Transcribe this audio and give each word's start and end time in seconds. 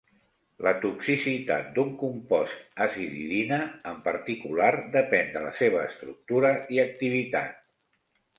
La 0.67 0.71
toxicitat 0.83 1.67
d'un 1.75 1.91
compost 2.03 2.79
aziridina 2.85 3.59
en 3.93 4.01
particular 4.09 4.71
depèn 4.97 5.31
de 5.37 5.45
la 5.45 5.53
seva 5.61 5.85
estructura 5.91 6.53
i 6.79 6.83
activitat. 6.87 7.63